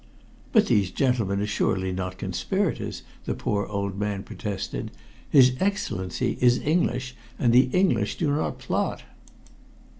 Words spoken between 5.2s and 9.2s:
"His Excellency is English, and the English do not plot."